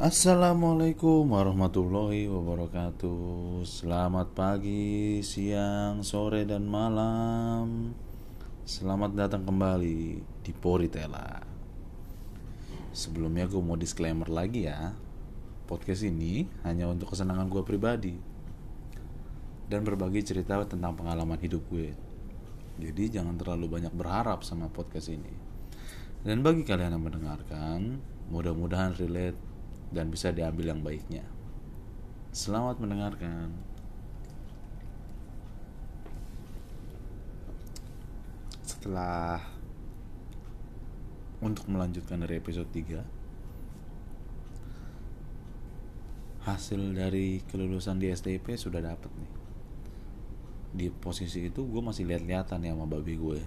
Assalamualaikum 0.00 1.28
warahmatullahi 1.28 2.24
wabarakatuh. 2.24 3.60
Selamat 3.68 4.32
pagi, 4.32 5.20
siang, 5.20 6.00
sore, 6.00 6.48
dan 6.48 6.64
malam. 6.64 7.92
Selamat 8.64 9.12
datang 9.12 9.44
kembali 9.44 10.24
di 10.40 10.52
Poritela 10.56 11.44
Sebelumnya 12.96 13.44
gue 13.44 13.60
mau 13.60 13.76
disclaimer 13.76 14.24
lagi 14.32 14.72
ya 14.72 14.96
Podcast 15.68 16.08
ini 16.08 16.48
hanya 16.64 16.88
untuk 16.88 17.12
kesenangan 17.12 17.52
gue 17.52 17.60
pribadi 17.60 18.16
Dan 19.68 19.84
berbagi 19.84 20.24
cerita 20.24 20.64
tentang 20.64 20.96
pengalaman 20.96 21.36
hidup 21.44 21.60
gue. 21.68 21.92
Jadi 22.80 23.20
jangan 23.20 23.36
terlalu 23.36 23.68
banyak 23.68 23.92
berharap 23.92 24.48
sama 24.48 24.72
podcast 24.72 25.12
ini. 25.12 25.36
Dan 26.24 26.40
bagi 26.40 26.64
kalian 26.64 26.96
yang 26.96 27.04
mendengarkan 27.04 28.00
Mudah-mudahan 28.32 28.96
relate 28.96 29.49
dan 29.90 30.10
bisa 30.10 30.30
diambil 30.30 30.74
yang 30.74 30.80
baiknya. 30.82 31.26
Selamat 32.30 32.78
mendengarkan. 32.78 33.50
Setelah 38.62 39.42
untuk 41.40 41.66
melanjutkan 41.68 42.20
dari 42.20 42.36
episode 42.38 42.68
3 42.70 43.20
hasil 46.40 46.80
dari 46.96 47.44
kelulusan 47.44 48.00
di 48.00 48.08
STP 48.08 48.56
sudah 48.56 48.80
dapat 48.80 49.12
nih 49.12 49.32
di 50.70 50.86
posisi 50.88 51.44
itu 51.50 51.66
gue 51.66 51.82
masih 51.82 52.08
lihat-lihatan 52.08 52.64
ya 52.64 52.72
sama 52.72 52.86
babi 52.88 53.18
gue 53.18 53.40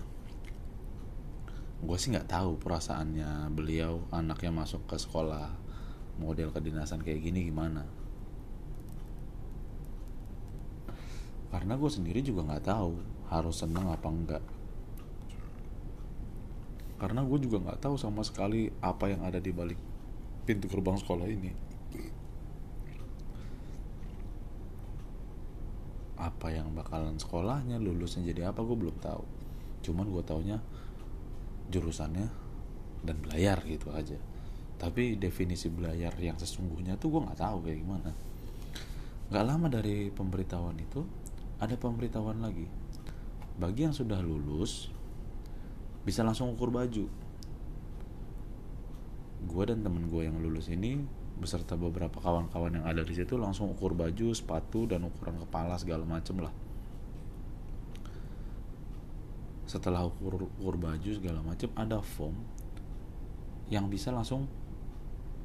gue 1.83 1.97
sih 1.97 2.13
nggak 2.13 2.29
tahu 2.29 2.59
perasaannya 2.61 3.49
beliau 3.49 4.05
anaknya 4.13 4.51
masuk 4.53 4.85
ke 4.85 4.97
sekolah 4.99 5.62
model 6.21 6.53
kedinasan 6.53 7.01
kayak 7.01 7.25
gini 7.25 7.49
gimana? 7.49 7.85
Karena 11.53 11.77
gue 11.77 11.89
sendiri 11.89 12.25
juga 12.25 12.49
nggak 12.49 12.65
tahu 12.65 12.97
harus 13.29 13.55
seneng 13.61 13.85
apa 13.89 14.07
enggak. 14.09 14.43
Karena 16.97 17.21
gue 17.21 17.39
juga 17.41 17.61
nggak 17.61 17.81
tahu 17.83 17.95
sama 17.97 18.25
sekali 18.25 18.73
apa 18.81 19.09
yang 19.09 19.21
ada 19.21 19.37
di 19.37 19.53
balik 19.53 19.77
pintu 20.49 20.65
gerbang 20.69 20.97
sekolah 20.97 21.29
ini. 21.29 21.51
Apa 26.17 26.49
yang 26.49 26.71
bakalan 26.73 27.19
sekolahnya 27.19 27.77
lulusnya 27.77 28.25
jadi 28.25 28.49
apa 28.49 28.63
gue 28.65 28.77
belum 28.77 28.97
tahu. 28.97 29.23
Cuman 29.83 30.09
gue 30.09 30.23
taunya 30.25 30.57
jurusannya 31.69 32.27
dan 33.03 33.15
belayar 33.19 33.59
gitu 33.67 33.91
aja 33.91 34.15
tapi 34.83 35.15
definisi 35.15 35.71
belayar 35.71 36.11
yang 36.19 36.35
sesungguhnya 36.35 36.99
tuh 36.99 37.07
gue 37.15 37.21
nggak 37.23 37.39
tahu 37.39 37.63
kayak 37.63 37.79
gimana. 37.87 38.11
Nggak 39.31 39.45
lama 39.47 39.67
dari 39.71 40.11
pemberitahuan 40.11 40.75
itu 40.75 41.07
ada 41.63 41.79
pemberitahuan 41.79 42.43
lagi. 42.43 42.67
Bagi 43.55 43.87
yang 43.87 43.95
sudah 43.95 44.19
lulus 44.19 44.91
bisa 46.03 46.19
langsung 46.19 46.51
ukur 46.51 46.67
baju. 46.67 47.07
Gue 49.47 49.63
dan 49.63 49.87
temen 49.87 50.11
gue 50.11 50.27
yang 50.27 50.35
lulus 50.43 50.67
ini 50.67 50.99
beserta 51.39 51.79
beberapa 51.79 52.19
kawan-kawan 52.19 52.83
yang 52.83 52.85
ada 52.85 53.07
di 53.07 53.15
situ 53.15 53.39
langsung 53.39 53.71
ukur 53.71 53.95
baju, 53.95 54.35
sepatu 54.35 54.83
dan 54.83 55.07
ukuran 55.07 55.39
kepala 55.47 55.79
segala 55.79 56.03
macem 56.03 56.43
lah. 56.43 56.51
Setelah 59.63 60.03
ukur 60.03 60.43
ukur 60.59 60.75
baju 60.75 61.07
segala 61.15 61.39
macem 61.39 61.71
ada 61.79 62.03
form 62.03 62.35
yang 63.71 63.87
bisa 63.87 64.11
langsung 64.11 64.51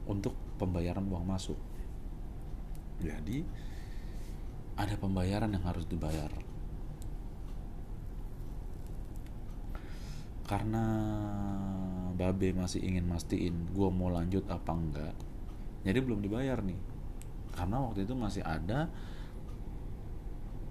untuk 0.09 0.35
pembayaran 0.57 1.05
uang 1.05 1.25
masuk. 1.29 1.59
Jadi 2.99 3.45
ada 4.75 4.95
pembayaran 4.99 5.53
yang 5.53 5.65
harus 5.69 5.85
dibayar. 5.87 6.33
Karena 10.49 10.85
Babe 12.17 12.57
masih 12.57 12.81
ingin 12.81 13.05
mastiin 13.05 13.69
gue 13.77 13.89
mau 13.93 14.09
lanjut 14.09 14.49
apa 14.49 14.73
enggak, 14.73 15.15
jadi 15.85 16.01
belum 16.01 16.25
dibayar 16.25 16.65
nih. 16.65 16.81
Karena 17.53 17.85
waktu 17.85 18.09
itu 18.09 18.17
masih 18.17 18.41
ada 18.43 18.89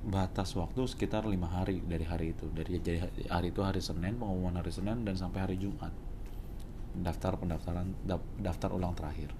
batas 0.07 0.55
waktu 0.55 0.87
sekitar 0.87 1.27
lima 1.27 1.51
hari 1.51 1.83
dari 1.83 2.07
hari 2.07 2.31
itu 2.31 2.47
dari 2.55 2.79
jadi 2.79 3.11
hari 3.27 3.51
itu 3.51 3.59
hari 3.59 3.83
Senin 3.83 4.15
pengumuman 4.15 4.55
hari 4.63 4.71
Senin 4.71 5.03
dan 5.03 5.19
sampai 5.19 5.43
hari 5.43 5.55
Jumat 5.59 5.91
daftar 7.01 7.37
pendaftaran 7.37 7.93
daftar 8.39 8.69
ulang 8.73 8.93
terakhir. 8.97 9.33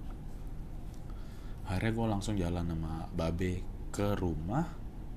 Akhirnya 1.68 1.92
gue 1.92 2.06
langsung 2.08 2.34
jalan 2.40 2.64
sama 2.64 3.06
babe 3.12 3.60
ke 3.92 4.16
rumah 4.16 4.66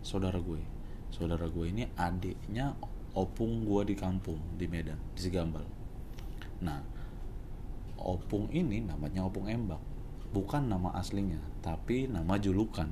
saudara 0.03 0.37
gue. 0.41 0.61
Saudara 1.11 1.47
gue 1.47 1.65
ini 1.67 1.87
adiknya 1.95 2.75
opung 3.11 3.67
gue 3.67 3.91
di 3.91 3.95
kampung 3.99 4.39
di 4.55 4.71
Medan 4.71 4.95
di 5.11 5.19
Sigambal 5.19 5.67
nah 6.61 6.79
opung 7.97 8.47
ini 8.53 8.79
namanya 8.85 9.25
opung 9.25 9.49
embak 9.49 9.81
bukan 10.31 10.69
nama 10.69 10.95
aslinya 10.95 11.41
tapi 11.61 12.09
nama 12.09 12.39
julukan. 12.39 12.89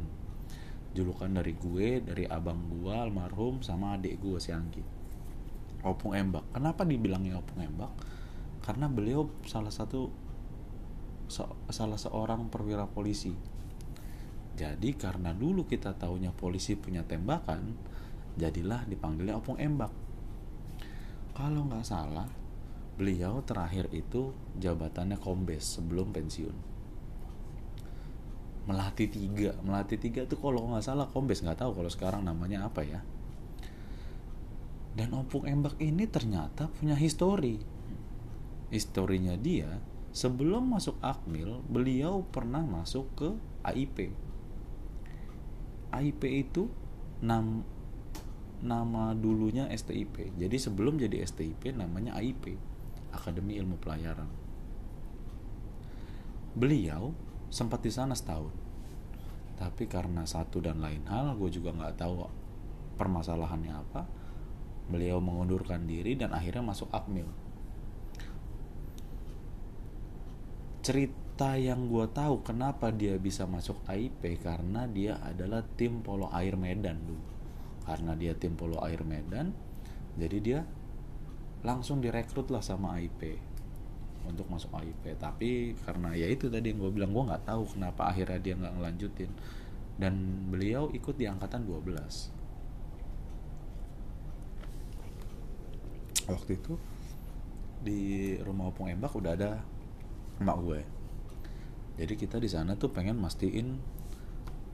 Julukan 0.89 1.29
dari 1.29 1.53
gue 1.53 2.01
dari 2.01 2.25
abang 2.25 2.65
gue 2.65 2.89
almarhum 2.89 3.61
sama 3.61 3.93
adik 3.93 4.17
gue 4.21 4.41
si 4.41 4.49
Anggi. 4.49 4.81
Opung 5.85 6.17
embak 6.17 6.49
kenapa 6.51 6.81
dibilangnya 6.83 7.37
opung 7.39 7.61
embak 7.61 7.93
karena 8.69 8.85
beliau 8.85 9.25
salah 9.49 9.73
satu 9.73 10.13
se 11.25 11.41
salah 11.73 11.97
seorang 11.97 12.53
perwira 12.53 12.85
polisi. 12.85 13.33
Jadi 14.53 14.93
karena 14.93 15.33
dulu 15.33 15.65
kita 15.65 15.97
tahunya 15.97 16.29
polisi 16.37 16.77
punya 16.77 17.01
tembakan, 17.01 17.73
jadilah 18.37 18.85
dipanggilnya 18.85 19.41
opung 19.41 19.57
embak. 19.57 19.89
Kalau 21.33 21.65
nggak 21.65 21.81
salah, 21.81 22.29
beliau 22.93 23.41
terakhir 23.41 23.89
itu 23.89 24.37
jabatannya 24.61 25.17
kombes 25.17 25.81
sebelum 25.81 26.13
pensiun. 26.13 26.53
Melati 28.69 29.09
tiga, 29.09 29.57
melati 29.65 29.97
tiga 29.97 30.29
itu 30.29 30.37
kalau 30.37 30.69
nggak 30.69 30.85
salah 30.85 31.09
kombes 31.09 31.41
nggak 31.41 31.57
tahu 31.57 31.73
kalau 31.73 31.89
sekarang 31.89 32.21
namanya 32.21 32.69
apa 32.69 32.85
ya. 32.85 33.01
Dan 34.93 35.17
opung 35.17 35.49
embak 35.49 35.81
ini 35.81 36.05
ternyata 36.05 36.69
punya 36.69 36.93
histori 36.93 37.78
historinya 38.69 39.37
dia 39.37 39.81
sebelum 40.13 40.73
masuk 40.73 40.97
Akmil 41.01 41.61
beliau 41.69 42.25
pernah 42.29 42.65
masuk 42.65 43.05
ke 43.17 43.29
AIP 43.65 44.13
AIP 45.89 46.21
itu 46.25 46.69
nam, 47.21 47.65
nama 48.61 49.13
dulunya 49.17 49.69
STIP 49.73 50.33
jadi 50.37 50.55
sebelum 50.57 50.97
jadi 51.01 51.25
STIP 51.25 51.73
namanya 51.73 52.17
AIP 52.17 52.69
Akademi 53.09 53.57
Ilmu 53.57 53.81
Pelayaran. 53.81 54.29
Beliau 56.53 57.13
sempat 57.49 57.81
di 57.81 57.91
sana 57.93 58.13
setahun. 58.13 58.53
Tapi 59.57 59.89
karena 59.89 60.23
satu 60.23 60.63
dan 60.63 60.79
lain 60.79 61.03
hal 61.09 61.35
gue 61.35 61.49
juga 61.51 61.75
nggak 61.75 61.99
tahu 61.99 62.23
permasalahannya 62.95 63.73
apa 63.75 64.07
beliau 64.87 65.19
mengundurkan 65.21 65.83
diri 65.85 66.15
dan 66.15 66.31
akhirnya 66.31 66.63
masuk 66.63 66.89
Akmil 66.95 67.27
cerita 70.89 71.53
yang 71.53 71.85
gue 71.85 72.09
tahu 72.09 72.41
kenapa 72.41 72.89
dia 72.89 73.13
bisa 73.21 73.45
masuk 73.45 73.77
AIP 73.85 74.41
karena 74.41 74.89
dia 74.89 75.21
adalah 75.21 75.61
tim 75.77 76.01
polo 76.01 76.33
air 76.33 76.57
Medan 76.57 76.97
dulu. 77.05 77.29
Karena 77.85 78.17
dia 78.17 78.33
tim 78.33 78.57
polo 78.57 78.81
air 78.81 79.05
Medan 79.05 79.53
jadi 80.17 80.37
dia 80.41 80.65
langsung 81.61 82.01
direkrut 82.01 82.49
lah 82.49 82.65
sama 82.65 82.97
AIP 82.97 83.37
untuk 84.25 84.49
masuk 84.49 84.73
AIP 84.81 85.13
tapi 85.21 85.77
karena 85.85 86.17
ya 86.17 86.25
itu 86.25 86.49
tadi 86.49 86.73
yang 86.73 86.81
gue 86.81 86.89
bilang 86.89 87.13
gue 87.13 87.21
nggak 87.21 87.45
tahu 87.45 87.69
kenapa 87.77 88.09
akhirnya 88.09 88.41
dia 88.41 88.57
nggak 88.57 88.73
ngelanjutin. 88.81 89.29
Dan 90.01 90.13
beliau 90.49 90.89
ikut 90.89 91.13
di 91.21 91.29
angkatan 91.29 91.69
12 91.69 92.33
waktu 96.33 96.51
itu 96.57 96.73
di 97.85 98.01
rumah 98.41 98.73
opung 98.73 98.89
embak 98.89 99.13
udah 99.13 99.33
ada 99.37 99.61
emak 100.39 100.57
gue. 100.63 100.81
Jadi 101.99 102.13
kita 102.15 102.39
di 102.39 102.47
sana 102.47 102.79
tuh 102.79 102.91
pengen 102.95 103.19
mastiin 103.19 103.75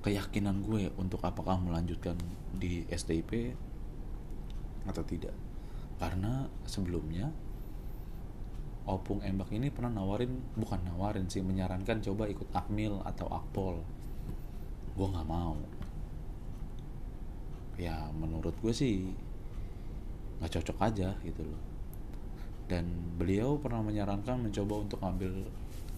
keyakinan 0.06 0.62
gue 0.62 0.94
untuk 1.02 1.26
apakah 1.26 1.58
melanjutkan 1.58 2.14
di 2.54 2.86
STIP 2.94 3.58
atau 4.86 5.02
tidak. 5.02 5.34
Karena 5.98 6.46
sebelumnya 6.70 7.34
Opung 8.86 9.26
Embak 9.26 9.50
ini 9.50 9.74
pernah 9.74 9.98
nawarin 9.98 10.30
bukan 10.54 10.78
nawarin 10.86 11.26
sih 11.26 11.42
menyarankan 11.42 12.06
coba 12.06 12.30
ikut 12.30 12.46
Akmil 12.54 13.02
atau 13.02 13.26
Akpol. 13.34 13.82
Gue 14.94 15.08
nggak 15.10 15.26
mau. 15.26 15.58
Ya 17.82 18.14
menurut 18.14 18.54
gue 18.62 18.70
sih 18.70 19.10
nggak 20.38 20.62
cocok 20.62 20.78
aja 20.86 21.18
gitu 21.26 21.42
loh 21.42 21.75
dan 22.66 22.90
beliau 23.18 23.62
pernah 23.62 23.86
menyarankan 23.86 24.50
mencoba 24.50 24.74
untuk 24.82 25.00
ngambil 25.02 25.46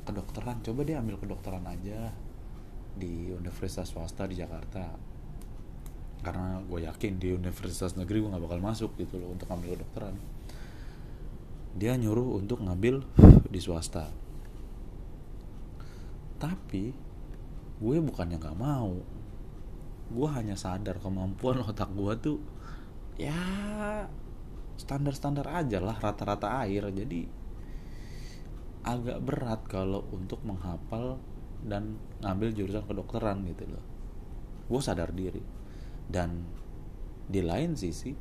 kedokteran. 0.03 0.59
Coba 0.63 0.83
dia 0.83 0.99
ambil 0.99 1.15
kedokteran 1.19 1.63
aja 1.63 2.11
di 2.97 3.31
universitas 3.31 3.91
swasta 3.91 4.27
di 4.27 4.35
Jakarta. 4.35 4.91
Karena 6.19 6.59
gue 6.59 6.83
yakin 6.83 7.21
di 7.21 7.31
universitas 7.31 7.95
negeri 7.95 8.19
gue 8.19 8.29
nggak 8.31 8.43
bakal 8.43 8.59
masuk 8.59 8.91
gitu 8.99 9.15
loh 9.15 9.31
untuk 9.31 9.47
ambil 9.47 9.79
kedokteran. 9.79 10.15
Dia 11.77 11.95
nyuruh 11.95 12.41
untuk 12.41 12.59
ngambil 12.59 13.05
di 13.47 13.59
swasta. 13.63 14.11
Tapi 16.35 16.91
gue 17.79 17.97
bukannya 18.03 18.41
nggak 18.41 18.59
mau. 18.59 18.91
Gue 20.07 20.27
hanya 20.35 20.59
sadar 20.59 20.99
kemampuan 20.99 21.63
otak 21.63 21.91
gue 21.95 22.13
tuh 22.19 22.39
ya 23.17 23.35
standar-standar 24.77 25.49
aja 25.49 25.81
lah 25.81 25.97
rata-rata 25.97 26.61
air. 26.63 26.85
Jadi 26.93 27.25
agak 28.87 29.19
berat 29.19 29.61
kalau 29.67 30.05
untuk 30.15 30.39
menghafal 30.47 31.19
dan 31.65 31.99
ngambil 32.23 32.53
jurusan 32.53 32.85
kedokteran 32.85 33.43
gitu 33.49 33.65
loh. 33.67 33.83
Gue 34.69 34.79
sadar 34.79 35.11
diri. 35.11 35.41
Dan 36.07 36.45
di 37.27 37.43
lain 37.43 37.75
sisi 37.75 38.15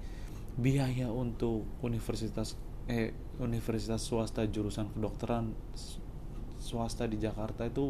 biaya 0.56 1.12
untuk 1.12 1.78
universitas 1.84 2.56
eh 2.90 3.12
universitas 3.38 4.02
swasta 4.02 4.42
jurusan 4.48 4.90
kedokteran 4.96 5.52
swasta 6.56 7.04
di 7.04 7.20
Jakarta 7.20 7.68
itu 7.68 7.84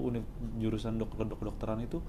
jurusan 0.58 0.98
dok 1.00 1.16
kedokteran 1.16 1.80
itu 1.80 2.02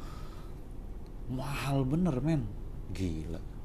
mahal 1.31 1.87
bener 1.87 2.19
men. 2.19 2.43
Gila 2.91 3.56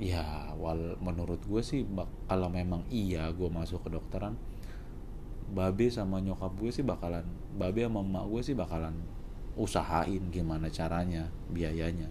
ya 0.00 0.56
wal 0.56 0.96
menurut 1.04 1.44
gue 1.44 1.60
sih 1.60 1.84
kalau 2.24 2.48
memang 2.48 2.88
iya 2.88 3.28
gue 3.30 3.52
masuk 3.52 3.84
kedokteran 3.84 4.32
babe 5.52 5.92
sama 5.92 6.24
nyokap 6.24 6.56
gue 6.56 6.72
sih 6.72 6.80
bakalan 6.80 7.26
babe 7.60 7.84
sama 7.84 8.00
emak 8.00 8.24
gue 8.32 8.40
sih 8.40 8.56
bakalan 8.56 8.96
usahain 9.60 10.22
gimana 10.32 10.72
caranya 10.72 11.28
biayanya. 11.52 12.08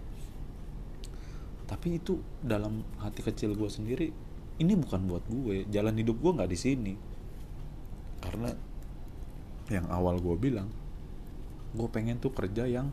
Tapi 1.66 1.98
itu 1.98 2.20
dalam 2.42 2.82
hati 3.00 3.26
kecil 3.26 3.58
gue 3.58 3.66
sendiri 3.66 4.12
ini 4.60 4.72
bukan 4.76 5.08
buat 5.08 5.24
gue 5.26 5.66
jalan 5.72 5.96
hidup 5.98 6.20
gue 6.20 6.32
nggak 6.36 6.50
di 6.52 6.58
sini. 6.58 6.94
Karena 8.20 8.52
yang 9.70 9.86
awal 9.88 10.18
gue 10.20 10.36
bilang 10.36 10.68
gue 11.70 11.88
pengen 11.90 12.18
tuh 12.18 12.34
kerja 12.34 12.66
yang 12.66 12.90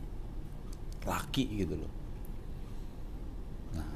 laki 1.02 1.66
gitu 1.66 1.74
loh 1.74 1.92
nah 3.74 3.90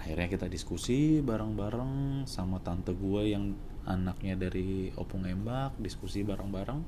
akhirnya 0.00 0.32
kita 0.32 0.48
diskusi 0.48 1.20
bareng-bareng 1.20 2.24
sama 2.24 2.56
tante 2.64 2.96
gue 2.96 3.36
yang 3.36 3.52
anaknya 3.84 4.32
dari 4.48 4.88
Opung 4.96 5.28
Embak 5.28 5.76
diskusi 5.76 6.24
bareng-bareng. 6.24 6.80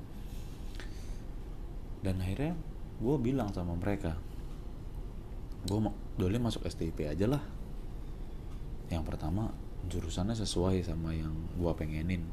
Dan 2.00 2.24
akhirnya 2.24 2.56
gue 2.98 3.16
bilang 3.20 3.52
sama 3.52 3.76
mereka 3.76 4.16
gue 5.62 5.78
mau 5.78 5.94
dole 6.16 6.40
masuk 6.40 6.64
STIP 6.64 7.04
aja 7.04 7.28
lah. 7.28 7.44
Yang 8.88 9.04
pertama 9.12 9.52
jurusannya 9.92 10.32
sesuai 10.32 10.80
sama 10.80 11.12
yang 11.12 11.36
gue 11.60 11.72
pengenin. 11.76 12.24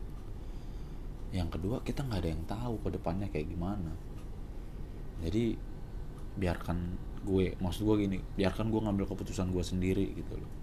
Yang 1.36 1.60
kedua 1.60 1.84
kita 1.84 2.08
nggak 2.08 2.20
ada 2.24 2.30
yang 2.32 2.44
tahu 2.48 2.74
ke 2.88 2.90
depannya 2.96 3.28
kayak 3.28 3.52
gimana. 3.52 3.92
Jadi 5.20 5.60
biarkan 6.40 6.96
gue 7.28 7.60
maksud 7.60 7.84
gue 7.84 7.96
gini 8.08 8.18
biarkan 8.40 8.72
gue 8.72 8.80
ngambil 8.80 9.12
keputusan 9.12 9.52
gue 9.52 9.60
sendiri 9.60 10.16
gitu 10.16 10.40
loh 10.40 10.59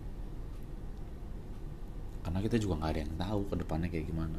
karena 2.26 2.42
kita 2.42 2.58
juga 2.58 2.82
nggak 2.82 2.90
ada 2.90 3.00
yang 3.06 3.14
tahu 3.14 3.40
ke 3.46 3.54
depannya 3.62 3.86
kayak 3.86 4.10
gimana. 4.10 4.38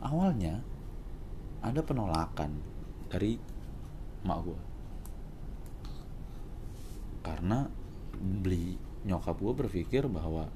Awalnya 0.00 0.64
ada 1.60 1.80
penolakan 1.84 2.64
dari 3.12 3.36
mak 4.24 4.40
gue 4.40 4.60
karena 7.20 7.68
beli 8.16 8.80
nyokap 9.04 9.36
gue 9.36 9.52
berpikir 9.52 10.08
bahwa 10.08 10.48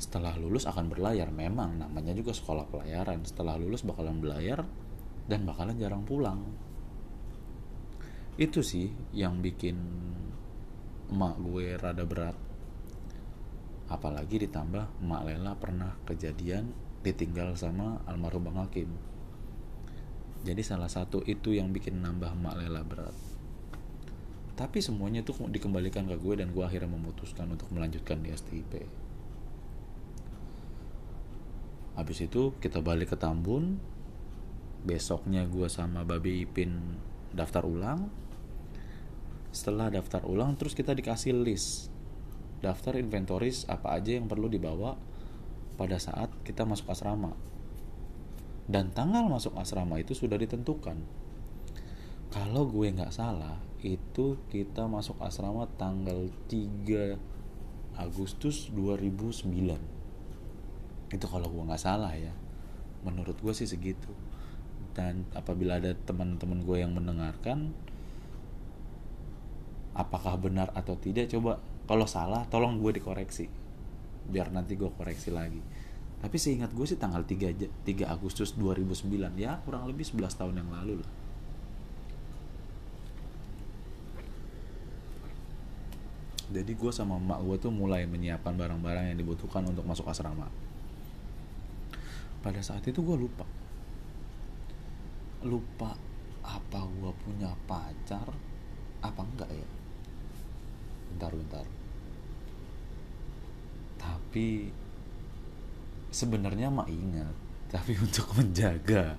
setelah 0.00 0.32
lulus 0.40 0.64
akan 0.64 0.88
berlayar. 0.88 1.28
Memang 1.28 1.84
namanya 1.84 2.16
juga 2.16 2.32
sekolah 2.32 2.64
pelayaran. 2.72 3.20
Setelah 3.28 3.60
lulus 3.60 3.84
bakalan 3.84 4.24
berlayar 4.24 4.64
dan 5.28 5.44
bakalan 5.44 5.76
jarang 5.76 6.08
pulang. 6.08 6.40
Itu 8.40 8.64
sih 8.64 8.88
yang 9.12 9.44
bikin 9.44 9.76
emak 11.12 11.36
gue 11.44 11.76
rada 11.76 12.08
berat 12.08 12.43
apalagi 13.90 14.40
ditambah 14.44 15.04
Mak 15.04 15.22
Lela 15.28 15.52
pernah 15.60 15.96
kejadian 16.08 16.72
ditinggal 17.04 17.56
sama 17.58 18.00
almarhum 18.08 18.48
Bang 18.48 18.58
Hakim. 18.64 18.88
Jadi 20.44 20.60
salah 20.60 20.88
satu 20.88 21.24
itu 21.24 21.56
yang 21.56 21.72
bikin 21.72 22.00
nambah 22.00 22.32
Mak 22.36 22.54
Lela 22.60 22.80
berat. 22.84 23.16
Tapi 24.54 24.78
semuanya 24.78 25.20
itu 25.20 25.34
dikembalikan 25.34 26.06
ke 26.06 26.16
gue 26.16 26.34
dan 26.38 26.54
gue 26.54 26.62
akhirnya 26.62 26.88
memutuskan 26.88 27.50
untuk 27.50 27.68
melanjutkan 27.74 28.22
di 28.22 28.30
STIP 28.30 29.04
habis 31.94 32.18
itu 32.26 32.54
kita 32.58 32.82
balik 32.82 33.14
ke 33.14 33.16
Tambun. 33.18 33.78
Besoknya 34.84 35.48
gue 35.48 35.64
sama 35.72 36.04
Babi 36.04 36.44
Ipin 36.44 37.00
daftar 37.32 37.64
ulang. 37.64 38.12
Setelah 39.54 39.88
daftar 39.88 40.26
ulang 40.26 40.58
terus 40.58 40.74
kita 40.76 40.92
dikasih 40.92 41.32
list 41.32 41.93
daftar 42.64 42.96
inventoris 42.96 43.68
apa 43.68 44.00
aja 44.00 44.16
yang 44.16 44.24
perlu 44.24 44.48
dibawa 44.48 44.96
pada 45.76 46.00
saat 46.00 46.32
kita 46.48 46.64
masuk 46.64 46.88
asrama. 46.88 47.36
Dan 48.64 48.96
tanggal 48.96 49.28
masuk 49.28 49.52
asrama 49.60 50.00
itu 50.00 50.16
sudah 50.16 50.40
ditentukan. 50.40 50.96
Kalau 52.32 52.64
gue 52.64 52.88
nggak 52.88 53.12
salah, 53.12 53.60
itu 53.84 54.40
kita 54.48 54.88
masuk 54.88 55.20
asrama 55.20 55.68
tanggal 55.76 56.32
3 56.48 58.00
Agustus 58.00 58.72
2009. 58.72 61.12
Itu 61.12 61.26
kalau 61.28 61.52
gue 61.52 61.68
nggak 61.68 61.84
salah 61.84 62.16
ya. 62.16 62.32
Menurut 63.04 63.36
gue 63.36 63.52
sih 63.52 63.68
segitu. 63.68 64.08
Dan 64.96 65.28
apabila 65.36 65.76
ada 65.76 65.92
teman-teman 65.92 66.64
gue 66.64 66.80
yang 66.80 66.96
mendengarkan, 66.96 67.76
apakah 69.92 70.40
benar 70.40 70.72
atau 70.74 70.98
tidak 70.98 71.30
coba 71.30 71.62
kalau 71.84 72.08
salah 72.08 72.48
tolong 72.48 72.80
gue 72.80 72.96
dikoreksi. 72.96 73.48
Biar 74.24 74.48
nanti 74.48 74.72
gue 74.72 74.88
koreksi 74.88 75.28
lagi. 75.28 75.60
Tapi 76.24 76.40
seingat 76.40 76.72
gue 76.72 76.88
sih 76.88 76.96
tanggal 76.96 77.20
3, 77.20 77.84
3 77.84 78.08
Agustus 78.08 78.56
2009 78.56 79.12
ya 79.36 79.60
kurang 79.60 79.84
lebih 79.84 80.08
11 80.08 80.40
tahun 80.40 80.56
yang 80.64 80.72
lalu 80.72 81.04
lah. 81.04 81.12
Jadi 86.48 86.72
gue 86.72 86.92
sama 86.96 87.20
emak 87.20 87.44
gue 87.44 87.56
tuh 87.68 87.72
mulai 87.74 88.08
menyiapkan 88.08 88.56
barang-barang 88.56 89.12
yang 89.12 89.20
dibutuhkan 89.20 89.68
untuk 89.68 89.84
masuk 89.84 90.08
asrama. 90.08 90.48
Pada 92.40 92.60
saat 92.64 92.80
itu 92.88 93.04
gue 93.04 93.16
lupa. 93.20 93.44
Lupa 95.44 95.92
apa 96.40 96.80
gue 96.88 97.12
punya 97.20 97.52
pacar 97.68 98.32
apa 99.04 99.20
enggak 99.20 99.52
ya? 99.52 99.68
Bentar 101.12 101.36
bentar 101.36 101.83
tapi 104.34 104.66
sebenarnya 106.10 106.66
mak 106.66 106.90
ingat. 106.90 107.30
Tapi 107.70 107.94
untuk 108.02 108.34
menjaga 108.34 109.14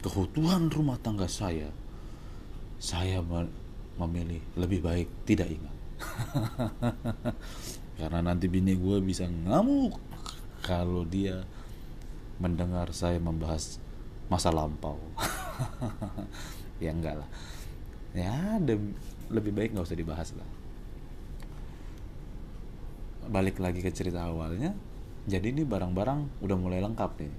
keutuhan 0.00 0.72
rumah 0.72 0.96
tangga 0.96 1.28
saya 1.28 1.68
saya 2.80 3.20
memilih 4.00 4.40
lebih 4.56 4.80
baik 4.80 5.12
tidak 5.28 5.52
ingat. 5.52 5.76
Karena 8.00 8.24
nanti 8.24 8.48
bini 8.48 8.80
gue 8.80 8.96
bisa 9.04 9.28
ngamuk 9.28 10.00
kalau 10.64 11.04
dia 11.04 11.44
mendengar 12.40 12.88
saya 12.96 13.20
membahas 13.20 13.76
masa 14.32 14.48
lampau. 14.48 14.96
Ya 16.80 16.96
enggak 16.96 17.20
lah. 17.20 17.28
Ya 18.16 18.56
lebih 19.28 19.52
baik 19.52 19.76
nggak 19.76 19.84
usah 19.84 20.00
dibahas 20.00 20.32
lah 20.32 20.55
balik 23.28 23.60
lagi 23.60 23.82
ke 23.84 23.90
cerita 23.90 24.26
awalnya 24.26 24.74
jadi 25.26 25.50
ini 25.50 25.66
barang-barang 25.66 26.38
udah 26.38 26.56
mulai 26.56 26.78
lengkap 26.78 27.10
nih. 27.18 27.34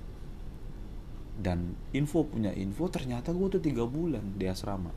Dan 1.39 1.72
info 1.96 2.27
punya 2.27 2.51
info 2.51 2.91
ternyata 2.91 3.32
gue 3.32 3.48
tuh 3.48 3.63
tiga 3.63 3.88
bulan 3.88 4.36
di 4.36 4.44
asrama. 4.44 4.91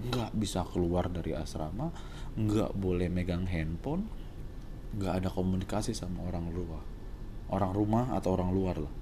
Nggak 0.00 0.32
bisa 0.40 0.64
keluar 0.64 1.12
dari 1.12 1.36
asrama 1.36 1.92
nggak 2.32 2.72
boleh 2.72 3.12
megang 3.12 3.44
handphone 3.44 4.08
nggak 4.96 5.20
ada 5.20 5.28
komunikasi 5.28 5.92
sama 5.92 6.24
orang 6.24 6.48
luar. 6.56 6.80
Orang 7.52 7.76
rumah 7.76 8.16
atau 8.16 8.32
orang 8.32 8.48
luar 8.56 8.80
lah. 8.80 8.94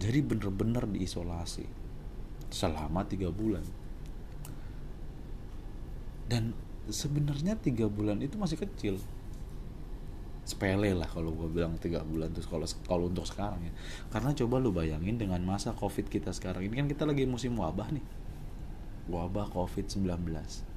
Jadi 0.00 0.24
bener-bener 0.24 0.88
diisolasi 0.88 1.68
selama 2.48 3.04
tiga 3.04 3.28
bulan. 3.28 3.68
Dan 6.24 6.56
sebenarnya 6.88 7.60
tiga 7.60 7.84
bulan 7.84 8.24
itu 8.24 8.40
masih 8.40 8.56
kecil 8.56 8.96
sepele 10.44 10.92
lah 10.92 11.08
kalau 11.08 11.32
gue 11.32 11.48
bilang 11.48 11.80
tiga 11.80 12.04
bulan 12.04 12.28
terus 12.30 12.44
kalau 12.44 12.68
kalau 12.84 13.04
untuk 13.08 13.24
sekarang 13.24 13.64
ya. 13.64 13.72
Karena 14.12 14.36
coba 14.36 14.60
lu 14.60 14.70
bayangin 14.70 15.16
dengan 15.16 15.40
masa 15.42 15.72
covid 15.72 16.06
kita 16.12 16.30
sekarang 16.36 16.68
ini 16.68 16.74
kan 16.76 16.86
kita 16.86 17.08
lagi 17.08 17.24
musim 17.24 17.56
wabah 17.56 17.88
nih. 17.90 18.04
Wabah 19.08 19.52
covid 19.52 19.88
19 19.88 20.74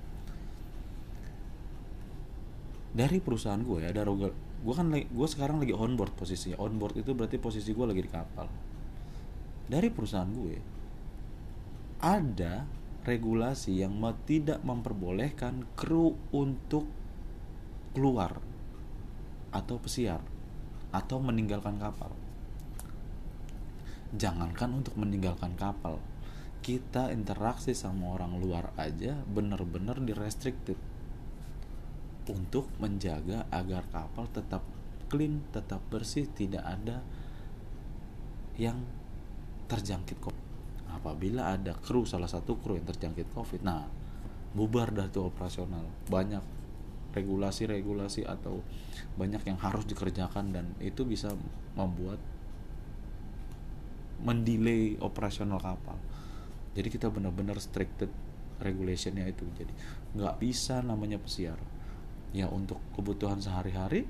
dari 2.97 3.21
perusahaan 3.21 3.61
gue 3.61 3.85
ya 3.85 3.93
ada 3.93 4.09
gue 4.09 4.73
kan 4.73 4.89
gue 4.89 5.27
sekarang 5.29 5.61
lagi 5.61 5.75
on 5.75 5.93
board 5.93 6.17
posisinya. 6.17 6.57
On 6.57 6.73
board 6.81 6.97
itu 6.97 7.13
berarti 7.13 7.37
posisi 7.37 7.69
gue 7.75 7.85
lagi 7.85 8.01
di 8.01 8.09
kapal. 8.09 8.49
Dari 9.69 9.87
perusahaan 9.93 10.31
gue 10.31 10.57
ada 12.01 12.65
regulasi 13.05 13.85
yang 13.85 14.01
tidak 14.25 14.65
memperbolehkan 14.65 15.77
kru 15.77 16.17
untuk 16.33 16.89
keluar 17.93 18.46
atau 19.51 19.79
pesiar 19.79 20.19
atau 20.91 21.17
meninggalkan 21.19 21.75
kapal. 21.77 22.11
Jangankan 24.15 24.81
untuk 24.83 24.95
meninggalkan 24.95 25.53
kapal, 25.59 25.99
kita 26.63 27.11
interaksi 27.11 27.75
sama 27.75 28.15
orang 28.15 28.39
luar 28.39 28.71
aja 28.79 29.19
bener-bener 29.27 29.99
di 29.99 30.15
restricted 30.15 30.79
untuk 32.27 32.67
menjaga 32.79 33.47
agar 33.51 33.87
kapal 33.91 34.27
tetap 34.31 34.63
clean, 35.07 35.43
tetap 35.55 35.79
bersih, 35.87 36.27
tidak 36.27 36.63
ada 36.63 37.03
yang 38.59 38.83
terjangkit 39.71 40.19
COVID. 40.19 40.45
Apabila 40.91 41.55
ada 41.55 41.75
kru 41.75 42.03
salah 42.03 42.27
satu 42.27 42.59
kru 42.59 42.79
yang 42.79 42.87
terjangkit 42.87 43.31
COVID, 43.31 43.61
nah 43.63 43.87
bubar 44.55 44.91
tuh 45.11 45.29
operasional. 45.29 45.83
Banyak 46.07 46.56
regulasi-regulasi 47.17 48.29
atau 48.29 48.61
banyak 49.17 49.41
yang 49.49 49.57
harus 49.57 49.83
dikerjakan 49.89 50.53
dan 50.53 50.65
itu 50.77 51.01
bisa 51.01 51.33
membuat 51.73 52.21
mendelay 54.21 54.97
operasional 55.01 55.61
kapal. 55.61 55.97
Jadi 56.77 56.87
kita 56.93 57.09
benar-benar 57.09 57.57
stricted 57.57 58.09
regulationnya 58.61 59.25
itu. 59.29 59.45
Jadi 59.57 59.73
nggak 60.17 60.35
bisa 60.41 60.81
namanya 60.85 61.17
pesiar. 61.17 61.57
Ya 62.35 62.45
untuk 62.49 62.77
kebutuhan 62.93 63.41
sehari-hari 63.41 64.05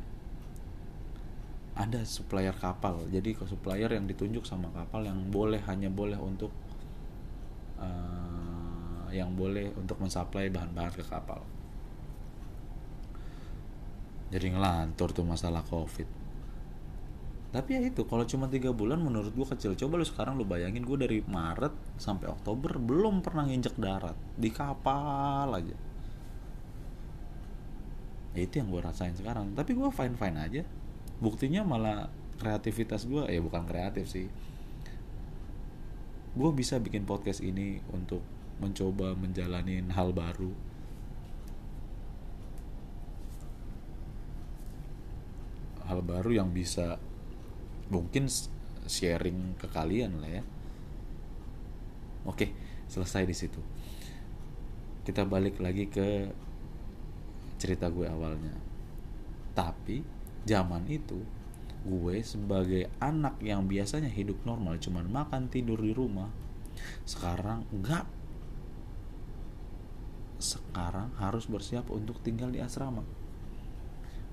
ada 1.77 2.03
supplier 2.03 2.55
kapal. 2.55 3.07
Jadi 3.07 3.37
ke 3.37 3.47
supplier 3.47 3.91
yang 3.91 4.09
ditunjuk 4.09 4.43
sama 4.43 4.67
kapal 4.75 5.07
yang 5.07 5.31
boleh 5.31 5.61
hanya 5.67 5.87
boleh 5.87 6.17
untuk 6.19 6.51
uh, 7.79 9.07
yang 9.13 9.31
boleh 9.37 9.71
untuk 9.79 9.95
mensuplai 10.03 10.51
bahan-bahan 10.51 10.91
ke 10.91 11.03
kapal 11.07 11.39
jadi 14.27 14.51
ngelantur 14.51 15.15
tuh 15.15 15.23
masalah 15.23 15.63
covid. 15.63 16.07
Tapi 17.47 17.79
ya 17.79 17.81
itu 17.87 18.03
kalau 18.03 18.27
cuma 18.27 18.51
tiga 18.51 18.75
bulan 18.75 18.99
menurut 18.99 19.31
gue 19.31 19.47
kecil. 19.47 19.73
Coba 19.79 19.97
lu 19.97 20.05
sekarang 20.05 20.35
lu 20.35 20.43
bayangin 20.43 20.83
gue 20.83 20.97
dari 20.99 21.19
Maret 21.23 21.71
sampai 21.95 22.27
Oktober 22.27 22.75
belum 22.75 23.23
pernah 23.23 23.47
nginjek 23.47 23.79
darat. 23.79 24.19
Di 24.35 24.51
kapal 24.51 25.47
aja. 25.55 25.77
Ya 28.35 28.41
itu 28.43 28.59
yang 28.59 28.67
gue 28.67 28.83
rasain 28.83 29.15
sekarang. 29.15 29.55
Tapi 29.55 29.71
gue 29.73 29.87
fine 29.95 30.19
fine 30.19 30.37
aja. 30.37 30.61
Buktinya 31.23 31.63
malah 31.63 32.11
kreativitas 32.37 33.07
gue 33.07 33.25
ya 33.31 33.39
bukan 33.39 33.63
kreatif 33.63 34.11
sih. 34.11 34.27
Gue 36.37 36.51
bisa 36.53 36.77
bikin 36.77 37.07
podcast 37.07 37.39
ini 37.41 37.81
untuk 37.95 38.21
mencoba 38.59 39.15
menjalani 39.15 39.81
hal 39.89 40.11
baru 40.13 40.53
hal 45.87 46.03
baru 46.03 46.35
yang 46.35 46.51
bisa 46.51 46.99
mungkin 47.87 48.27
sharing 48.87 49.55
ke 49.55 49.67
kalian 49.71 50.19
lah 50.19 50.31
ya. 50.39 50.43
Oke 52.27 52.51
selesai 52.91 53.23
di 53.23 53.35
situ. 53.35 53.59
Kita 55.07 55.23
balik 55.23 55.63
lagi 55.63 55.87
ke 55.87 56.31
cerita 57.57 57.87
gue 57.87 58.07
awalnya. 58.07 58.53
Tapi 59.55 60.03
zaman 60.47 60.83
itu 60.91 61.19
gue 61.87 62.19
sebagai 62.19 62.91
anak 62.99 63.39
yang 63.39 63.63
biasanya 63.67 64.11
hidup 64.11 64.43
normal 64.43 64.75
cuman 64.79 65.07
makan 65.07 65.47
tidur 65.47 65.79
di 65.79 65.95
rumah 65.95 66.27
sekarang 67.07 67.63
enggak 67.71 68.03
sekarang 70.37 71.15
harus 71.17 71.47
bersiap 71.49 71.89
untuk 71.89 72.21
tinggal 72.21 72.51
di 72.51 72.61
asrama 72.61 73.01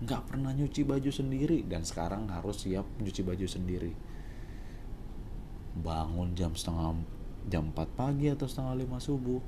nggak 0.05 0.29
pernah 0.29 0.53
nyuci 0.53 0.85
baju 0.85 1.11
sendiri 1.11 1.65
dan 1.65 1.83
sekarang 1.83 2.29
harus 2.29 2.69
siap 2.69 2.85
nyuci 3.01 3.25
baju 3.25 3.47
sendiri. 3.49 3.93
Bangun 5.81 6.37
jam 6.37 6.53
setengah 6.55 7.01
jam 7.49 7.73
4 7.73 7.99
pagi 7.99 8.31
atau 8.31 8.47
setengah 8.47 8.85
5 8.85 9.01
subuh 9.01 9.41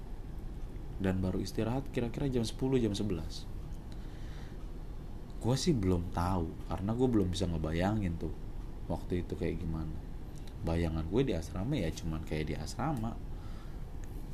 dan 0.99 1.21
baru 1.21 1.39
istirahat 1.41 1.85
kira-kira 1.93 2.29
jam 2.33 2.45
10 2.45 2.57
jam 2.81 2.93
11 2.93 3.57
gue 5.47 5.55
sih 5.55 5.71
belum 5.71 6.11
tahu 6.11 6.51
karena 6.67 6.91
gue 6.91 7.07
belum 7.07 7.29
bisa 7.31 7.47
ngebayangin 7.47 8.19
tuh 8.19 8.35
waktu 8.91 9.23
itu 9.23 9.39
kayak 9.39 9.63
gimana. 9.63 9.95
Bayangan 10.67 11.07
gue 11.07 11.23
di 11.23 11.39
asrama 11.39 11.79
ya 11.79 11.87
cuman 11.95 12.27
kayak 12.27 12.51
di 12.51 12.55
asrama. 12.59 13.15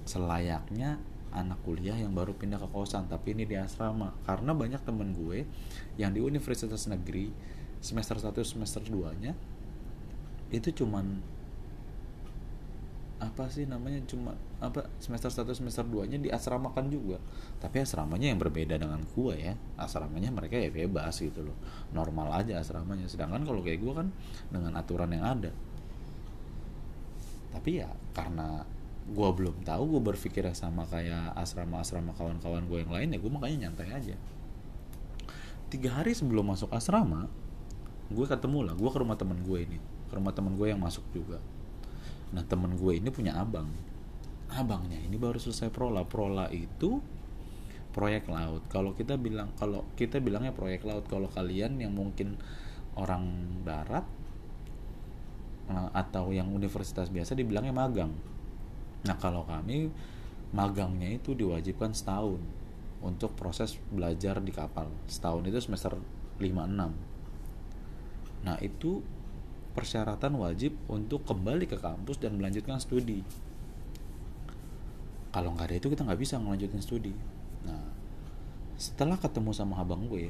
Selayaknya 0.08 0.96
anak 1.32 1.64
kuliah 1.64 1.96
yang 1.96 2.12
baru 2.12 2.36
pindah 2.36 2.60
ke 2.60 2.68
kosan 2.70 3.08
tapi 3.08 3.32
ini 3.32 3.48
di 3.48 3.56
asrama. 3.56 4.12
Karena 4.28 4.52
banyak 4.52 4.84
temen 4.84 5.16
gue 5.16 5.48
yang 5.96 6.12
di 6.12 6.20
universitas 6.20 6.86
negeri 6.86 7.32
semester 7.82 8.20
1 8.20 8.36
semester 8.46 8.82
2 8.84 9.22
nya 9.24 9.34
itu 10.54 10.70
cuman 10.70 11.18
apa 13.22 13.46
sih 13.46 13.66
namanya 13.70 14.02
cuma 14.06 14.34
apa 14.58 14.90
semester 14.98 15.30
1 15.30 15.54
semester 15.54 15.86
2 15.86 16.10
nya 16.10 16.18
diasramakan 16.18 16.90
juga. 16.90 17.18
Tapi 17.58 17.82
asramanya 17.82 18.30
yang 18.34 18.38
berbeda 18.38 18.78
dengan 18.78 19.02
gue 19.02 19.34
ya. 19.38 19.54
Asramanya 19.78 20.30
mereka 20.34 20.58
ya 20.58 20.68
bebas 20.68 21.22
gitu 21.22 21.42
loh. 21.46 21.56
Normal 21.94 22.42
aja 22.42 22.58
asramanya. 22.58 23.06
Sedangkan 23.06 23.46
kalau 23.46 23.62
kayak 23.62 23.78
gue 23.78 23.92
kan 23.94 24.08
dengan 24.50 24.74
aturan 24.74 25.10
yang 25.14 25.22
ada. 25.22 25.50
Tapi 27.54 27.78
ya 27.78 27.88
karena 28.10 28.66
gue 29.02 29.28
belum 29.34 29.66
tahu 29.66 29.98
gue 29.98 30.02
berpikir 30.14 30.46
sama 30.54 30.86
kayak 30.86 31.34
asrama-asrama 31.34 32.14
kawan-kawan 32.14 32.64
gue 32.70 32.78
yang 32.86 32.92
lain 32.92 33.08
ya 33.10 33.18
gue 33.18 33.32
makanya 33.32 33.56
nyantai 33.68 33.88
aja. 33.90 34.16
Tiga 35.72 35.90
hari 35.98 36.14
sebelum 36.14 36.46
masuk 36.46 36.70
asrama 36.70 37.26
gue 38.12 38.26
ketemu 38.28 38.70
lah 38.70 38.74
gue 38.76 38.90
ke 38.92 38.98
rumah 39.02 39.18
temen 39.18 39.42
gue 39.42 39.58
ini. 39.58 39.78
Ke 40.06 40.20
rumah 40.20 40.30
temen 40.30 40.54
gue 40.54 40.70
yang 40.70 40.78
masuk 40.78 41.02
juga. 41.10 41.42
Nah 42.30 42.46
temen 42.46 42.78
gue 42.78 42.92
ini 42.94 43.10
punya 43.10 43.34
abang. 43.36 43.68
Abangnya 44.52 45.00
ini 45.02 45.18
baru 45.18 45.40
selesai 45.40 45.72
prola. 45.74 46.06
Prola 46.06 46.46
itu 46.54 47.02
proyek 47.92 48.30
laut. 48.30 48.62
Kalau 48.70 48.94
kita 48.94 49.18
bilang 49.18 49.50
kalau 49.58 49.82
kita 49.98 50.22
bilangnya 50.22 50.54
proyek 50.54 50.86
laut. 50.86 51.04
Kalau 51.10 51.26
kalian 51.26 51.80
yang 51.82 51.92
mungkin 51.92 52.38
orang 52.94 53.50
darat 53.66 54.04
eh, 55.68 55.88
atau 55.96 56.30
yang 56.30 56.52
universitas 56.52 57.08
biasa 57.08 57.34
dibilangnya 57.34 57.74
magang 57.74 58.12
Nah 59.06 59.16
kalau 59.18 59.42
kami 59.46 59.90
magangnya 60.52 61.16
itu 61.16 61.32
diwajibkan 61.32 61.96
setahun 61.96 62.38
untuk 63.02 63.34
proses 63.34 63.74
belajar 63.90 64.38
di 64.38 64.54
kapal. 64.54 64.86
Setahun 65.10 65.42
itu 65.48 65.58
semester 65.58 65.98
5-6. 66.38 66.92
Nah 68.46 68.56
itu 68.62 69.02
persyaratan 69.72 70.36
wajib 70.38 70.76
untuk 70.86 71.24
kembali 71.24 71.64
ke 71.66 71.80
kampus 71.80 72.20
dan 72.20 72.36
melanjutkan 72.36 72.78
studi. 72.78 73.24
Kalau 75.32 75.56
nggak 75.56 75.66
ada 75.72 75.76
itu 75.80 75.88
kita 75.88 76.04
nggak 76.04 76.20
bisa 76.20 76.36
melanjutkan 76.36 76.80
studi. 76.84 77.14
Nah 77.64 77.82
setelah 78.76 79.16
ketemu 79.16 79.50
sama 79.56 79.80
abang 79.80 80.04
gue, 80.10 80.28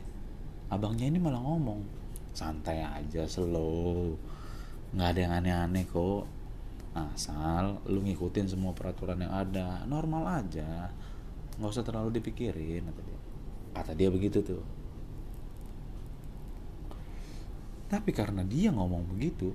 abangnya 0.71 1.11
ini 1.11 1.19
malah 1.19 1.43
ngomong 1.43 2.03
santai 2.33 2.81
aja 2.81 3.29
slow 3.29 4.17
nggak 4.93 5.09
ada 5.09 5.21
yang 5.21 5.35
aneh-aneh 5.41 5.85
kok 5.89 6.25
asal 6.93 7.81
lu 7.89 8.05
ngikutin 8.05 8.53
semua 8.53 8.77
peraturan 8.77 9.21
yang 9.21 9.33
ada. 9.33 9.85
Normal 9.89 10.45
aja. 10.45 10.93
Nggak 11.57 11.71
usah 11.73 11.85
terlalu 11.85 12.21
dipikirin 12.21 12.89
kata 12.89 13.03
dia. 13.05 13.21
Kata 13.73 13.93
dia 13.97 14.09
begitu 14.13 14.45
tuh. 14.45 14.65
Tapi 17.89 18.11
karena 18.13 18.41
dia 18.45 18.73
ngomong 18.73 19.05
begitu 19.05 19.53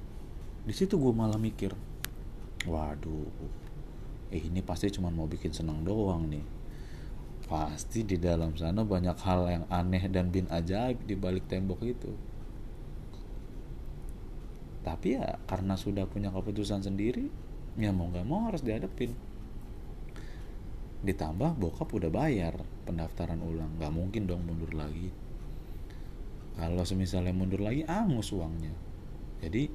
di 0.67 0.75
situ 0.75 0.99
gue 0.99 1.15
malah 1.15 1.39
mikir 1.39 1.71
waduh 2.67 3.31
eh 4.27 4.43
ini 4.43 4.59
pasti 4.59 4.91
cuma 4.91 5.07
mau 5.07 5.25
bikin 5.25 5.55
senang 5.55 5.81
doang 5.81 6.27
nih. 6.27 6.45
Pasti 7.47 8.03
di 8.03 8.19
dalam 8.19 8.51
sana 8.59 8.83
banyak 8.83 9.17
hal 9.23 9.47
yang 9.47 9.65
aneh 9.71 10.03
dan 10.11 10.27
bin 10.27 10.51
ajaib 10.51 10.99
di 11.07 11.15
balik 11.15 11.47
tembok 11.47 11.79
itu 11.87 12.11
tapi 14.87 15.19
ya 15.19 15.35
karena 15.51 15.75
sudah 15.75 16.07
punya 16.07 16.31
keputusan 16.31 16.79
sendiri 16.79 17.27
ya 17.75 17.91
mau 17.91 18.07
nggak 18.07 18.23
mau 18.23 18.47
harus 18.47 18.63
dihadapin. 18.63 19.11
Ditambah 21.03 21.59
bokap 21.59 21.91
udah 21.91 22.07
bayar 22.07 22.55
pendaftaran 22.87 23.43
ulang. 23.43 23.75
Nggak 23.75 23.91
mungkin 23.91 24.23
dong 24.31 24.47
mundur 24.47 24.71
lagi. 24.71 25.11
Kalau 26.55 26.87
semisalnya 26.87 27.35
mundur 27.35 27.61
lagi 27.61 27.83
angus 27.83 28.31
uangnya. 28.31 28.71
Jadi 29.43 29.67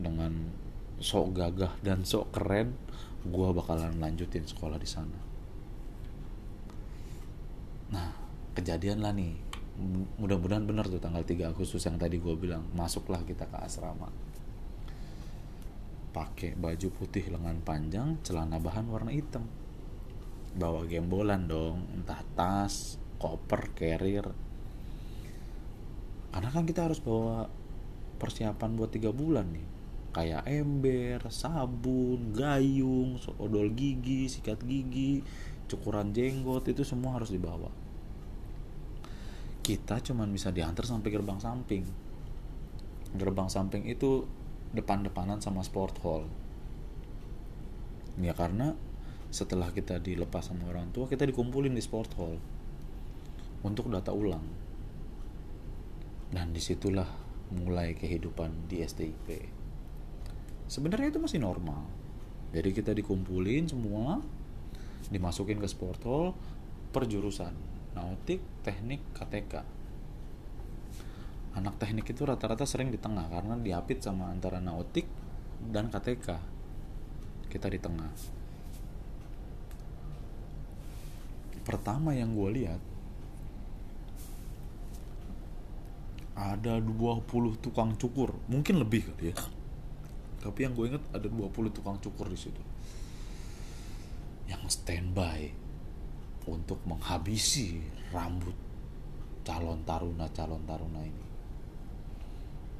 dengan 0.00 0.32
sok 0.98 1.36
gagah 1.36 1.76
dan 1.84 2.02
sok 2.02 2.32
keren 2.34 2.74
gue 3.22 3.48
bakalan 3.52 4.00
lanjutin 4.00 4.48
sekolah 4.48 4.80
di 4.80 4.88
sana. 4.88 5.20
Nah 7.92 8.10
kejadian 8.56 9.04
lah 9.04 9.12
nih 9.14 9.47
mudah-mudahan 10.18 10.66
benar 10.66 10.90
tuh 10.90 10.98
tanggal 10.98 11.22
3 11.22 11.54
Agustus 11.54 11.86
yang 11.86 11.96
tadi 11.96 12.18
gue 12.18 12.34
bilang 12.34 12.66
masuklah 12.74 13.22
kita 13.22 13.46
ke 13.46 13.56
asrama. 13.62 14.10
Pakai 16.10 16.58
baju 16.58 16.88
putih 16.90 17.30
lengan 17.30 17.62
panjang 17.62 18.18
celana 18.26 18.58
bahan 18.58 18.90
warna 18.90 19.14
hitam. 19.14 19.46
Bawa 20.58 20.82
gembolan 20.90 21.46
dong 21.46 21.86
entah 21.94 22.18
tas 22.34 22.98
koper 23.22 23.70
carrier. 23.78 24.26
Karena 26.34 26.50
kan 26.50 26.66
kita 26.66 26.90
harus 26.90 26.98
bawa 26.98 27.46
persiapan 28.18 28.74
buat 28.74 28.90
tiga 28.90 29.14
bulan 29.14 29.46
nih. 29.54 29.66
Kayak 30.10 30.42
ember 30.50 31.22
sabun 31.30 32.34
gayung 32.34 33.22
odol 33.38 33.70
gigi 33.70 34.26
sikat 34.26 34.58
gigi 34.66 35.22
cukuran 35.68 36.10
jenggot 36.10 36.66
itu 36.66 36.82
semua 36.82 37.20
harus 37.20 37.28
dibawa 37.28 37.68
kita 39.68 40.00
cuman 40.00 40.32
bisa 40.32 40.48
diantar 40.48 40.88
sampai 40.88 41.12
gerbang 41.12 41.36
samping. 41.36 41.84
Gerbang 43.12 43.52
samping 43.52 43.84
itu 43.84 44.24
depan-depanan 44.72 45.44
sama 45.44 45.60
sport 45.60 46.00
hall. 46.00 46.24
Ya 48.16 48.32
karena 48.32 48.72
setelah 49.28 49.68
kita 49.68 50.00
dilepas 50.00 50.48
sama 50.48 50.72
orang 50.72 50.88
tua 50.88 51.04
kita 51.04 51.28
dikumpulin 51.28 51.76
di 51.76 51.84
sport 51.84 52.16
hall 52.16 52.40
untuk 53.60 53.92
data 53.92 54.16
ulang. 54.16 54.48
Dan 56.32 56.56
di 56.56 56.64
situlah 56.64 57.08
mulai 57.52 57.92
kehidupan 57.92 58.72
di 58.72 58.80
STIP 58.80 59.28
sebenarnya 60.68 61.12
itu 61.12 61.20
masih 61.20 61.40
normal. 61.40 61.84
Jadi 62.52 62.72
kita 62.72 62.92
dikumpulin 62.96 63.68
semua 63.68 64.20
dimasukin 65.12 65.60
ke 65.60 65.68
sport 65.68 66.00
hall 66.04 66.32
per 66.92 67.04
jurusan 67.04 67.67
nautik 67.98 68.38
teknik 68.62 69.02
KTK 69.10 69.78
anak 71.58 71.74
teknik 71.82 72.06
itu 72.06 72.22
rata-rata 72.22 72.62
sering 72.62 72.94
di 72.94 73.02
tengah 73.02 73.26
karena 73.26 73.58
diapit 73.58 73.98
sama 73.98 74.30
antara 74.30 74.62
nautik 74.62 75.10
dan 75.58 75.90
KTK 75.90 76.38
kita 77.50 77.66
di 77.66 77.80
tengah. 77.82 78.12
Pertama 81.66 82.14
yang 82.14 82.32
gue 82.32 82.48
lihat 82.62 82.80
ada 86.38 86.78
20 86.80 87.26
tukang 87.58 87.98
cukur. 87.98 88.38
Mungkin 88.46 88.78
lebih 88.78 89.10
kali 89.12 89.34
ya. 89.34 89.36
Tapi 90.38 90.64
yang 90.64 90.72
gue 90.78 90.94
inget 90.94 91.04
ada 91.10 91.26
20 91.26 91.76
tukang 91.76 91.98
cukur 91.98 92.30
di 92.30 92.38
situ. 92.38 92.62
Yang 94.48 94.80
standby 94.80 95.67
untuk 96.48 96.80
menghabisi 96.88 97.84
rambut 98.08 98.56
calon 99.44 99.80
taruna 99.84 100.28
calon 100.32 100.64
taruna 100.64 101.00
ini. 101.04 101.26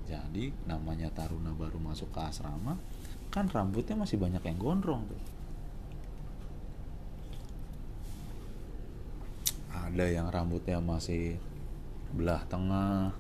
Jadi 0.09 0.49
namanya 0.65 1.13
taruna 1.13 1.53
baru 1.53 1.77
masuk 1.77 2.09
ke 2.09 2.21
asrama 2.25 2.81
kan 3.29 3.45
rambutnya 3.53 3.93
masih 3.93 4.17
banyak 4.17 4.41
yang 4.41 4.57
gondrong 4.57 5.05
tuh. 5.05 5.23
Ada 9.69 10.05
yang 10.09 10.33
rambutnya 10.33 10.81
masih 10.81 11.37
belah 12.13 12.41
tengah 12.49 13.13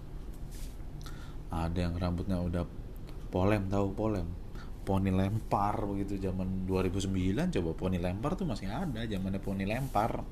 ada 1.49 1.79
yang 1.81 1.97
rambutnya 1.97 2.41
udah 2.41 2.65
polem 3.29 3.69
tahu 3.69 3.93
polem 3.93 4.29
poni 4.89 5.13
lempar 5.13 5.85
begitu 5.85 6.17
zaman 6.17 6.65
2009 6.65 7.53
coba 7.61 7.71
poni 7.77 8.01
lempar 8.01 8.41
tuh 8.41 8.49
masih 8.49 8.73
ada 8.73 9.05
zamannya 9.05 9.37
poni 9.37 9.69
lempar. 9.69 10.25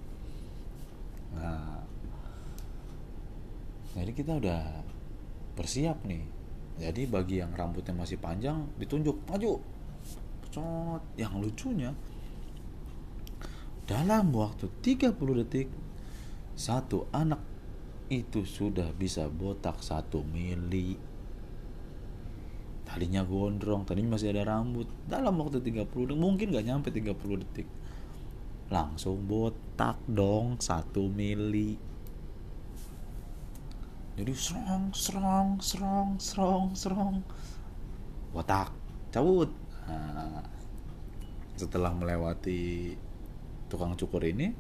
Nah. 1.36 1.84
Jadi 3.92 4.12
kita 4.16 4.40
udah 4.40 4.80
bersiap 5.52 6.08
nih. 6.08 6.24
Jadi 6.80 7.04
bagi 7.04 7.44
yang 7.44 7.52
rambutnya 7.52 7.92
masih 7.92 8.16
panjang 8.16 8.64
ditunjuk 8.80 9.28
maju. 9.28 9.60
Cot. 10.56 11.04
yang 11.20 11.36
lucunya 11.36 11.92
dalam 13.86 14.34
waktu 14.34 14.66
30 14.82 15.14
detik 15.44 15.68
satu 16.58 17.06
anak 17.14 17.38
itu 18.08 18.42
sudah 18.42 18.90
bisa 18.96 19.30
botak 19.30 19.78
satu 19.78 20.26
mili 20.26 20.98
tadinya 22.96 23.20
gondrong 23.28 23.84
tadinya 23.84 24.16
masih 24.16 24.32
ada 24.32 24.56
rambut. 24.56 24.88
Dalam 25.04 25.36
waktu 25.36 25.60
30 25.60 25.84
detik 25.84 26.16
mungkin 26.16 26.48
gak 26.48 26.64
nyampe 26.64 26.88
30 26.88 27.12
detik. 27.44 27.68
Langsung 28.72 29.20
botak 29.28 30.00
dong 30.08 30.56
satu 30.56 31.04
mili. 31.04 31.76
Jadi 34.16 34.32
serong 34.32 34.96
serong 34.96 35.48
serong 35.60 36.10
serong 36.16 36.66
serong 36.72 37.16
botak 38.32 38.72
cabut. 39.12 39.52
Nah, 39.84 40.40
setelah 41.52 41.92
melewati 41.92 42.96
tukang 43.68 43.92
cukur 43.92 44.24
ini 44.24 44.56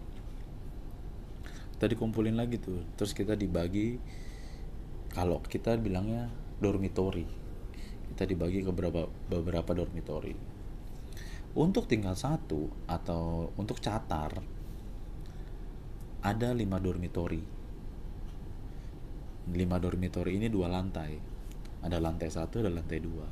kita 1.72 1.88
dikumpulin 1.88 2.36
lagi 2.36 2.60
tuh. 2.60 2.84
Terus 3.00 3.16
kita 3.16 3.32
dibagi 3.32 3.96
kalau 5.08 5.40
kita 5.40 5.80
bilangnya 5.80 6.28
dormitory 6.60 7.45
kita 8.12 8.24
dibagi 8.24 8.62
ke 8.62 8.70
beberapa 8.70 9.10
beberapa 9.28 9.76
dormitory. 9.76 10.34
Untuk 11.56 11.88
tinggal 11.88 12.12
satu 12.16 12.68
atau 12.84 13.52
untuk 13.56 13.80
catar 13.80 14.40
ada 16.20 16.48
lima 16.52 16.76
dormitory. 16.82 17.42
Lima 19.52 19.76
dormitory 19.78 20.36
ini 20.36 20.48
dua 20.52 20.68
lantai. 20.68 21.16
Ada 21.80 22.02
lantai 22.02 22.28
satu 22.28 22.60
dan 22.60 22.74
lantai 22.76 22.98
dua. 22.98 23.26